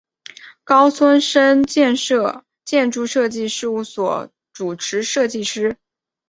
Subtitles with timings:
[0.63, 1.95] 高松伸建
[2.91, 5.77] 筑设计事务所主持建筑师。